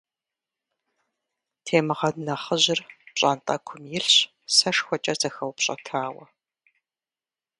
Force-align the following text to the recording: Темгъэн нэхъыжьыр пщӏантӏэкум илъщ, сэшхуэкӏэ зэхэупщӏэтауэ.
Темгъэн 1.65 2.15
нэхъыжьыр 2.25 2.79
пщӏантӏэкум 3.05 3.81
илъщ, 3.97 4.15
сэшхуэкӏэ 4.55 5.13
зэхэупщӏэтауэ. 5.19 6.25